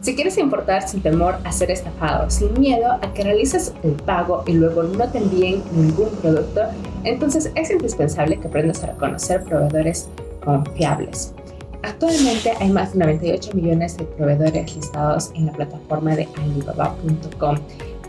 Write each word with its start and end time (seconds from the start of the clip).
Si 0.00 0.14
quieres 0.14 0.38
importar 0.38 0.88
sin 0.88 1.02
temor 1.02 1.36
a 1.44 1.52
ser 1.52 1.70
estafado, 1.70 2.30
sin 2.30 2.58
miedo 2.58 2.90
a 2.90 3.12
que 3.12 3.22
realices 3.22 3.74
el 3.82 3.92
pago 3.92 4.42
y 4.46 4.52
luego 4.52 4.82
no 4.82 5.06
te 5.10 5.18
envíen 5.18 5.62
ningún 5.72 6.08
producto, 6.22 6.62
entonces 7.04 7.52
es 7.54 7.70
indispensable 7.70 8.38
que 8.38 8.48
aprendas 8.48 8.82
a 8.82 8.86
reconocer 8.86 9.44
proveedores 9.44 10.08
confiables. 10.42 11.34
Actualmente 11.82 12.52
hay 12.60 12.70
más 12.70 12.92
de 12.92 13.00
98 13.00 13.50
millones 13.54 13.98
de 13.98 14.04
proveedores 14.04 14.74
listados 14.74 15.32
en 15.34 15.46
la 15.46 15.52
plataforma 15.52 16.16
de 16.16 16.26
alibaba.com 16.42 17.56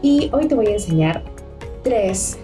y 0.02 0.30
hoy 0.32 0.48
te 0.48 0.56
voy 0.56 0.68
a 0.68 0.74
enseñar 0.74 1.24
tres 1.84 2.38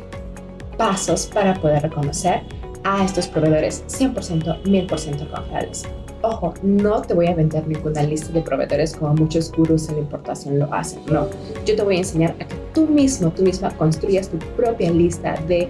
pasos 0.78 1.26
para 1.26 1.54
poder 1.54 1.84
reconocer 1.84 2.42
a 2.84 3.04
estos 3.04 3.28
proveedores 3.28 3.86
100%, 3.88 4.64
1000% 4.64 5.30
confiables. 5.30 5.84
Ojo, 6.30 6.54
no 6.62 7.02
te 7.02 7.14
voy 7.14 7.28
a 7.28 7.34
vender 7.34 7.66
ninguna 7.66 8.04
lista 8.04 8.34
de 8.34 8.42
proveedores 8.42 8.94
como 8.94 9.14
muchos 9.14 9.50
gurús 9.50 9.88
en 9.88 9.96
la 9.96 10.02
importación 10.02 10.60
lo 10.60 10.74
hacen. 10.74 11.00
No, 11.10 11.30
yo 11.66 11.78
te 11.78 11.82
voy 11.82 11.96
a 11.96 12.00
enseñar 12.00 12.32
a 12.32 12.46
que 12.46 12.56
tú 12.74 12.86
mismo, 12.86 13.30
tú 13.30 13.44
misma 13.44 13.72
construyas 13.78 14.28
tu 14.28 14.38
propia 14.58 14.92
lista 14.92 15.36
de 15.48 15.70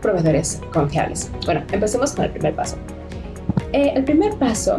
proveedores 0.00 0.60
confiables. 0.72 1.28
Bueno, 1.44 1.64
empecemos 1.72 2.12
con 2.12 2.26
el 2.26 2.30
primer 2.30 2.54
paso. 2.54 2.76
Eh, 3.72 3.92
el 3.96 4.04
primer 4.04 4.36
paso 4.36 4.76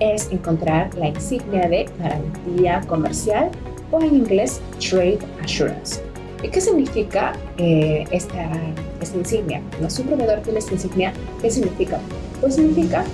es 0.00 0.30
encontrar 0.30 0.94
la 0.94 1.08
insignia 1.08 1.66
de 1.66 1.88
garantía 1.98 2.82
comercial 2.86 3.50
o 3.92 4.02
en 4.02 4.14
inglés 4.14 4.60
Trade 4.78 5.20
Assurance. 5.42 6.02
¿Y 6.42 6.48
qué 6.48 6.60
significa 6.60 7.32
eh, 7.56 8.04
esta, 8.10 8.50
insignia? 9.14 9.62
¿No? 9.80 9.88
Un 9.88 10.06
proveedor 10.06 10.40
tiene 10.40 10.58
esta 10.58 10.74
insignia, 10.74 11.14
¿qué 11.40 11.50
significa? 11.50 11.98
Pues 12.42 12.56
significa 12.56 13.04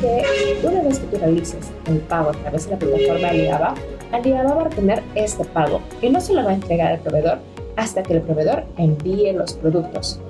que 0.00 0.22
una 0.62 0.82
vez 0.82 0.98
que 0.98 1.06
tú 1.06 1.18
realices 1.18 1.70
el 1.86 1.98
pago 1.98 2.30
a 2.30 2.32
través 2.32 2.64
de 2.64 2.72
la 2.72 2.78
plataforma 2.78 3.28
Alibaba, 3.28 3.74
Alibaba 4.12 4.54
va 4.54 4.66
a 4.66 4.70
tener 4.70 5.02
este 5.14 5.44
pago 5.44 5.80
y 6.00 6.08
no 6.08 6.20
se 6.20 6.34
lo 6.34 6.44
va 6.44 6.50
a 6.50 6.54
entregar 6.54 6.92
al 6.92 7.00
proveedor 7.00 7.38
hasta 7.76 8.02
que 8.02 8.14
el 8.14 8.22
proveedor 8.22 8.64
envíe 8.76 9.32
los 9.32 9.54
productos. 9.54 10.20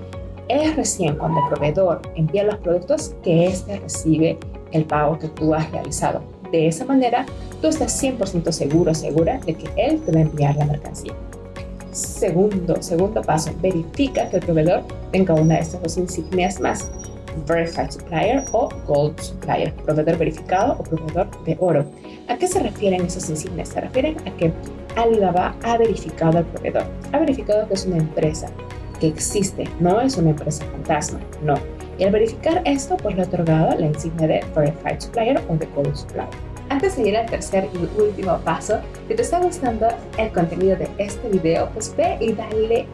Es 0.48 0.76
recién 0.76 1.16
cuando 1.16 1.40
el 1.40 1.48
proveedor 1.48 2.02
envía 2.14 2.44
los 2.44 2.56
productos 2.56 3.14
que 3.22 3.46
éste 3.46 3.78
recibe 3.78 4.38
el 4.72 4.84
pago 4.84 5.18
que 5.18 5.28
tú 5.28 5.54
has 5.54 5.70
realizado. 5.70 6.22
De 6.52 6.68
esa 6.68 6.84
manera, 6.84 7.26
tú 7.60 7.68
estás 7.68 8.00
100% 8.02 8.52
seguro, 8.52 8.94
segura 8.94 9.38
de 9.44 9.54
que 9.54 9.68
él 9.76 10.00
te 10.02 10.12
va 10.12 10.18
a 10.18 10.22
enviar 10.22 10.56
la 10.56 10.66
mercancía. 10.66 11.12
Segundo, 11.90 12.80
segundo 12.80 13.22
paso, 13.22 13.50
verifica 13.60 14.28
que 14.28 14.36
el 14.36 14.42
proveedor 14.44 14.82
tenga 15.12 15.34
una 15.34 15.54
de 15.54 15.60
estas 15.62 15.82
dos 15.82 15.96
insignias 15.96 16.60
más. 16.60 16.90
Verified 17.46 17.90
Supplier 17.90 18.44
o 18.52 18.68
Gold 18.86 19.20
Supplier, 19.20 19.72
proveedor 19.74 20.16
verificado 20.16 20.76
o 20.78 20.82
proveedor 20.82 21.28
de 21.44 21.56
oro. 21.60 21.84
¿A 22.28 22.36
qué 22.36 22.46
se 22.46 22.60
refieren 22.60 23.04
esas 23.04 23.28
insignias? 23.30 23.70
Se 23.70 23.80
refieren 23.80 24.16
a 24.26 24.36
que 24.36 24.52
Alibaba 24.96 25.54
ha 25.62 25.76
verificado 25.76 26.38
al 26.38 26.44
proveedor, 26.46 26.84
ha 27.12 27.18
verificado 27.18 27.68
que 27.68 27.74
es 27.74 27.86
una 27.86 27.98
empresa 27.98 28.48
que 29.00 29.08
existe, 29.08 29.64
no 29.80 30.00
es 30.00 30.16
una 30.16 30.30
empresa 30.30 30.64
fantasma, 30.72 31.20
no. 31.42 31.54
Y 31.98 32.04
al 32.04 32.12
verificar 32.12 32.62
esto, 32.64 32.96
pues 32.96 33.14
le 33.16 33.22
ha 33.22 33.26
otorgado 33.26 33.78
la 33.78 33.86
insignia 33.86 34.26
de 34.26 34.44
Verified 34.54 35.00
Supplier 35.00 35.42
o 35.48 35.56
de 35.56 35.66
Gold 35.74 35.94
Supplier. 35.94 36.28
Antes 36.68 36.96
de 36.96 37.08
ir 37.08 37.16
al 37.16 37.26
tercer 37.26 37.68
y 37.72 38.00
último 38.00 38.38
paso, 38.38 38.80
si 39.08 39.14
te 39.14 39.22
está 39.22 39.38
gustando 39.38 39.86
el 40.18 40.30
contenido 40.32 40.76
de 40.76 40.88
este 40.98 41.28
video, 41.28 41.70
pues 41.72 41.94
ve 41.96 42.16
y 42.20 42.32
dale 42.32 42.86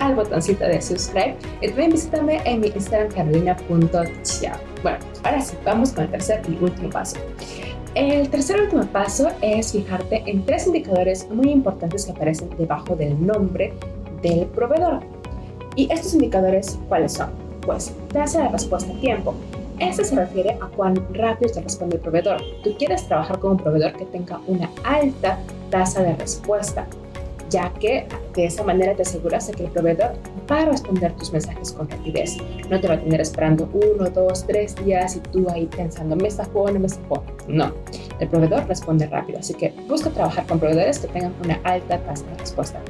al 0.00 0.14
botoncito 0.14 0.64
de 0.64 0.80
subscribe 0.82 1.36
y 1.60 1.68
también 1.68 1.92
visítame 1.92 2.40
en 2.44 2.60
mi 2.60 2.68
Instagram 2.68 3.12
carolina.chiao. 3.12 4.58
Bueno, 4.82 4.98
ahora 5.24 5.40
sí, 5.40 5.56
vamos 5.64 5.92
con 5.92 6.04
el 6.04 6.10
tercer 6.10 6.42
y 6.48 6.62
último 6.62 6.90
paso. 6.90 7.16
El 7.94 8.28
tercer 8.30 8.58
y 8.58 8.60
último 8.62 8.86
paso 8.86 9.28
es 9.40 9.72
fijarte 9.72 10.22
en 10.26 10.44
tres 10.44 10.66
indicadores 10.66 11.28
muy 11.30 11.50
importantes 11.50 12.04
que 12.04 12.12
aparecen 12.12 12.50
debajo 12.56 12.96
del 12.96 13.24
nombre 13.24 13.72
del 14.22 14.46
proveedor. 14.46 15.00
¿Y 15.76 15.92
estos 15.92 16.14
indicadores 16.14 16.78
cuáles 16.88 17.12
son? 17.12 17.30
Pues 17.62 17.94
tasa 18.12 18.42
de 18.42 18.48
respuesta 18.48 18.92
a 18.92 19.00
tiempo. 19.00 19.34
Esto 19.78 20.04
se 20.04 20.14
refiere 20.14 20.58
a 20.60 20.66
cuán 20.76 20.94
rápido 21.14 21.52
te 21.52 21.62
responde 21.62 21.96
el 21.96 22.02
proveedor. 22.02 22.40
Tú 22.62 22.74
quieres 22.76 23.06
trabajar 23.06 23.38
con 23.38 23.52
un 23.52 23.56
proveedor 23.56 23.94
que 23.94 24.04
tenga 24.04 24.40
una 24.46 24.70
alta 24.84 25.38
tasa 25.70 26.02
de 26.02 26.14
respuesta 26.16 26.86
ya 27.50 27.72
que 27.74 28.06
de 28.34 28.46
esa 28.46 28.62
manera 28.62 28.94
te 28.94 29.02
aseguras 29.02 29.48
de 29.48 29.54
que 29.54 29.64
el 29.64 29.70
proveedor 29.70 30.12
va 30.50 30.60
a 30.60 30.64
responder 30.66 31.12
tus 31.16 31.32
mensajes 31.32 31.72
con 31.72 31.88
rapidez. 31.88 32.36
No 32.70 32.80
te 32.80 32.88
va 32.88 32.94
a 32.94 33.00
tener 33.00 33.20
esperando 33.20 33.68
uno, 33.72 34.08
dos, 34.08 34.46
tres 34.46 34.74
días 34.84 35.16
y 35.16 35.20
tú 35.20 35.46
ahí 35.50 35.66
pensando, 35.66 36.16
me 36.16 36.30
sacó, 36.30 36.70
no 36.70 36.80
me 36.80 36.88
sacó. 36.88 37.24
No, 37.48 37.72
el 38.18 38.28
proveedor 38.28 38.66
responde 38.66 39.06
rápido, 39.06 39.40
así 39.40 39.54
que 39.54 39.74
busca 39.88 40.10
trabajar 40.10 40.46
con 40.46 40.58
proveedores 40.58 41.00
que 41.00 41.08
tengan 41.08 41.34
una 41.44 41.60
alta 41.64 41.98
tasa 41.98 42.24
de 42.26 42.38
respuesta. 42.38 42.80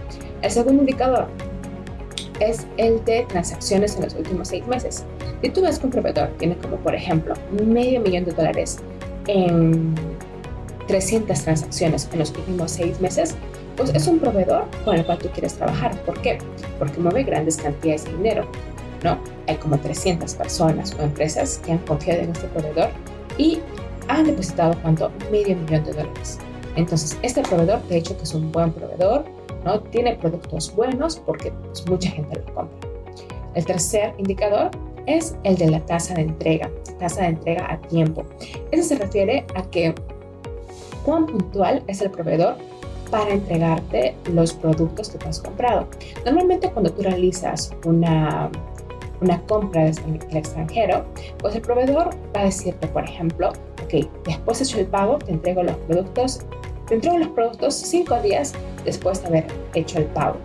El 0.42 0.50
segundo 0.50 0.82
indicador 0.82 1.28
es 2.40 2.66
el 2.76 3.04
de 3.04 3.26
transacciones 3.28 3.96
en 3.96 4.04
los 4.04 4.14
últimos 4.14 4.48
seis 4.48 4.66
meses. 4.66 5.04
Si 5.42 5.50
tú 5.50 5.62
ves 5.62 5.78
que 5.78 5.86
un 5.86 5.92
proveedor 5.92 6.28
tiene 6.38 6.56
como, 6.56 6.76
por 6.76 6.94
ejemplo, 6.94 7.34
medio 7.64 8.00
millón 8.00 8.24
de 8.24 8.32
dólares 8.32 8.78
en 9.26 9.94
300 10.86 11.40
transacciones 11.40 12.08
en 12.12 12.18
los 12.18 12.30
últimos 12.30 12.72
seis 12.72 13.00
meses, 13.00 13.36
pues 13.80 13.94
es 13.94 14.06
un 14.06 14.18
proveedor 14.18 14.66
con 14.84 14.96
el 14.96 15.06
cual 15.06 15.16
tú 15.16 15.28
quieres 15.30 15.54
trabajar. 15.54 15.96
¿Por 16.02 16.20
qué? 16.20 16.36
Porque 16.78 17.00
mueve 17.00 17.22
grandes 17.22 17.56
cantidades 17.56 18.04
de 18.04 18.12
dinero. 18.12 18.46
No, 19.02 19.18
hay 19.48 19.56
como 19.56 19.78
300 19.78 20.34
personas 20.34 20.94
o 20.98 21.02
empresas 21.02 21.62
que 21.64 21.72
han 21.72 21.78
confiado 21.78 22.20
en 22.20 22.32
este 22.32 22.46
proveedor 22.48 22.90
y 23.38 23.58
han 24.08 24.26
depositado 24.26 24.76
cuánto 24.82 25.10
medio 25.30 25.56
millón 25.56 25.84
de 25.84 25.92
dólares. 25.92 26.38
Entonces, 26.76 27.18
este 27.22 27.40
proveedor, 27.40 27.82
de 27.84 27.96
hecho, 27.96 28.14
que 28.18 28.24
es 28.24 28.34
un 28.34 28.52
buen 28.52 28.70
proveedor, 28.70 29.24
¿no? 29.64 29.80
Tiene 29.80 30.14
productos 30.16 30.74
buenos 30.74 31.16
porque 31.16 31.50
pues, 31.50 31.88
mucha 31.88 32.10
gente 32.10 32.38
lo 32.38 32.54
compra. 32.54 32.88
El 33.54 33.64
tercer 33.64 34.12
indicador 34.18 34.70
es 35.06 35.36
el 35.44 35.56
de 35.56 35.70
la 35.70 35.80
tasa 35.86 36.14
de 36.14 36.22
entrega, 36.22 36.70
tasa 36.98 37.22
de 37.22 37.28
entrega 37.28 37.72
a 37.72 37.80
tiempo. 37.80 38.26
Eso 38.72 38.86
se 38.86 38.96
refiere 38.96 39.46
a 39.54 39.62
que 39.62 39.94
cuán 41.02 41.24
puntual 41.24 41.82
es 41.86 42.02
el 42.02 42.10
proveedor 42.10 42.56
para 43.10 43.30
entregarte 43.32 44.14
los 44.32 44.52
productos 44.52 45.10
que 45.10 45.28
has 45.28 45.40
comprado. 45.40 45.86
Normalmente 46.24 46.70
cuando 46.70 46.92
tú 46.92 47.02
realizas 47.02 47.72
una, 47.84 48.50
una 49.20 49.40
compra 49.42 49.84
desde 49.84 50.02
el 50.04 50.36
extranjero, 50.36 51.04
pues 51.38 51.54
el 51.54 51.62
proveedor 51.62 52.10
va 52.34 52.42
a 52.42 52.44
decirte, 52.44 52.86
por 52.88 53.04
ejemplo, 53.04 53.52
ok, 53.84 54.06
después 54.24 54.58
de 54.58 54.64
hecho 54.64 54.78
el 54.80 54.86
pago, 54.86 55.18
te 55.18 55.32
entrego 55.32 55.62
los 55.62 55.76
productos, 55.76 56.40
te 56.86 56.94
entrego 56.94 57.18
los 57.18 57.28
productos 57.28 57.74
cinco 57.74 58.20
días 58.20 58.52
después 58.84 59.20
de 59.22 59.28
haber 59.28 59.46
hecho 59.74 59.98
el 59.98 60.06
pago. 60.06 60.36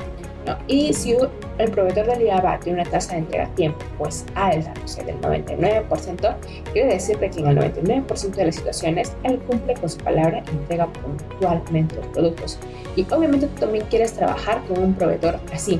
Y 0.67 0.93
si 0.93 1.15
el 1.57 1.71
proveedor 1.71 2.05
de 2.05 2.13
Alibaba 2.13 2.59
tiene 2.59 2.81
una 2.81 2.89
tasa 2.89 3.13
de 3.13 3.19
entrega 3.19 3.45
a 3.45 3.55
tiempo 3.55 3.79
pues 3.97 4.25
alta, 4.35 4.73
no 4.79 4.87
sé, 4.87 5.03
del 5.03 5.19
99%, 5.21 6.35
quiere 6.73 6.93
decir 6.93 7.17
que 7.17 7.39
en 7.39 7.47
el 7.47 7.57
99% 7.57 8.31
de 8.31 8.45
las 8.45 8.55
situaciones 8.55 9.15
él 9.23 9.39
cumple 9.39 9.73
con 9.75 9.89
su 9.89 9.97
palabra 9.99 10.43
y 10.45 10.49
entrega 10.51 10.87
puntualmente 10.87 11.95
los 11.95 12.07
productos. 12.07 12.59
Y 12.95 13.05
obviamente 13.11 13.47
tú 13.47 13.61
también 13.61 13.85
quieres 13.89 14.13
trabajar 14.13 14.61
con 14.67 14.83
un 14.83 14.93
proveedor 14.93 15.39
así, 15.53 15.79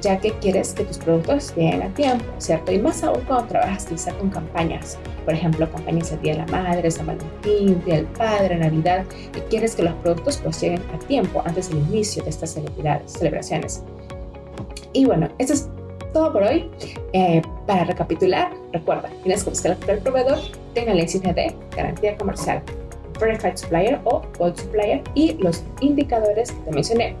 ya 0.00 0.18
que 0.18 0.32
quieres 0.38 0.74
que 0.74 0.84
tus 0.84 0.98
productos 0.98 1.54
lleguen 1.56 1.82
a 1.82 1.88
tiempo, 1.94 2.24
¿cierto? 2.38 2.72
Y 2.72 2.78
más 2.78 3.02
aún 3.02 3.20
cuando 3.26 3.46
trabajas 3.48 3.86
quizá 3.86 4.12
con 4.14 4.30
campañas, 4.30 4.96
por 5.24 5.34
ejemplo, 5.34 5.70
campañas 5.70 6.10
del 6.10 6.22
Día 6.22 6.32
de 6.34 6.38
la 6.38 6.46
Madre, 6.46 6.90
San 6.90 7.06
Valentín, 7.06 7.82
Día 7.84 7.96
del 7.96 8.06
Padre, 8.06 8.56
Navidad, 8.56 9.04
y 9.36 9.40
quieres 9.50 9.74
que 9.74 9.82
los 9.82 9.94
productos 9.94 10.38
pues 10.38 10.60
lleguen 10.60 10.82
a 10.94 10.98
tiempo 11.00 11.42
antes 11.44 11.68
del 11.68 11.78
inicio 11.78 12.22
de 12.22 12.30
estas 12.30 12.56
celebraciones. 13.06 13.82
Y 14.92 15.04
bueno, 15.04 15.28
eso 15.38 15.52
es 15.52 15.68
todo 16.12 16.32
por 16.32 16.42
hoy. 16.42 16.70
Eh, 17.12 17.42
para 17.66 17.84
recapitular, 17.84 18.52
recuerda, 18.72 19.10
tienes 19.22 19.44
que 19.44 19.50
buscar 19.50 19.76
el 19.86 19.98
proveedor, 19.98 20.38
tenga 20.74 20.94
la 20.94 21.02
insignia 21.02 21.32
de 21.34 21.54
garantía 21.76 22.16
comercial, 22.16 22.62
Verified 23.20 23.56
Supplier 23.56 24.00
o 24.04 24.22
Gold 24.38 24.58
Supplier 24.58 25.02
y 25.14 25.34
los 25.34 25.64
indicadores 25.80 26.52
que 26.52 26.60
te 26.60 26.70
mencioné. 26.70 27.16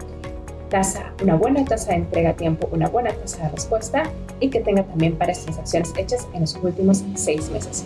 Tasa, 0.70 1.14
una 1.22 1.34
buena 1.34 1.64
tasa 1.64 1.92
de 1.92 1.98
entrega 1.98 2.30
a 2.30 2.36
tiempo, 2.36 2.68
una 2.72 2.88
buena 2.88 3.10
tasa 3.12 3.44
de 3.44 3.48
respuesta 3.50 4.02
y 4.38 4.50
que 4.50 4.60
tenga 4.60 4.82
también 4.82 5.16
varias 5.18 5.42
transacciones 5.42 5.92
hechas 5.96 6.28
en 6.34 6.42
los 6.42 6.54
últimos 6.56 7.02
seis 7.14 7.48
meses. 7.50 7.84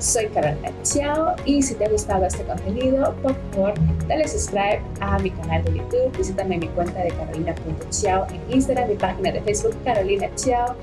Soy 0.00 0.28
Carolina 0.28 0.72
Chiao 0.82 1.36
y 1.44 1.62
si 1.62 1.74
te 1.74 1.84
ha 1.84 1.90
gustado 1.90 2.24
este 2.24 2.42
contenido, 2.44 3.14
por 3.22 3.36
favor, 3.52 3.74
dale 4.08 4.26
subscribe 4.26 4.80
a 5.00 5.18
mi 5.18 5.30
canal 5.30 5.62
de 5.64 5.76
YouTube, 5.76 6.16
visítame 6.16 6.56
mi 6.56 6.68
cuenta 6.68 7.00
de 7.00 7.10
carolina.chiao 7.10 8.26
en 8.30 8.40
Instagram, 8.54 8.88
mi 8.88 8.94
página 8.96 9.30
de 9.30 9.42
Facebook 9.42 9.76
Carolina 9.84 10.28
Chiao 10.36 10.74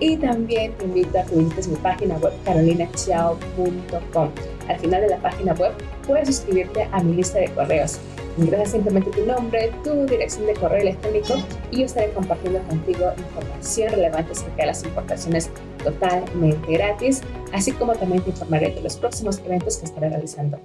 y 0.00 0.16
también 0.16 0.72
te 0.74 0.84
invito 0.86 1.18
a 1.18 1.24
que 1.24 1.36
visites 1.36 1.68
mi 1.68 1.76
página 1.76 2.16
web 2.16 2.32
carolinachiao.com. 2.44 4.30
Al 4.68 4.78
final 4.78 5.00
de 5.02 5.08
la 5.08 5.18
página 5.18 5.52
web 5.54 5.72
puedes 6.06 6.26
suscribirte 6.28 6.88
a 6.90 7.02
mi 7.02 7.14
lista 7.14 7.38
de 7.38 7.48
correos 7.48 8.00
Ingresas 8.38 8.70
simplemente 8.70 9.10
tu 9.10 9.26
nombre, 9.26 9.72
tu 9.82 10.06
dirección 10.06 10.46
de 10.46 10.54
correo 10.54 10.80
electrónico 10.80 11.34
y 11.70 11.80
yo 11.80 11.84
estaré 11.84 12.10
compartiendo 12.12 12.60
contigo 12.62 13.12
información 13.16 13.90
relevante 13.90 14.32
acerca 14.32 14.56
de 14.56 14.66
las 14.66 14.84
importaciones 14.84 15.50
totalmente 15.82 16.72
gratis, 16.72 17.22
así 17.52 17.72
como 17.72 17.94
también 17.94 18.22
te 18.22 18.30
informaré 18.30 18.70
de 18.70 18.80
los 18.82 18.96
próximos 18.96 19.40
eventos 19.44 19.78
que 19.78 19.86
estaré 19.86 20.08
realizando. 20.08 20.58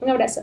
Un 0.00 0.10
abrazo. 0.10 0.42